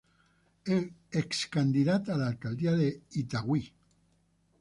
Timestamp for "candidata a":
1.45-2.17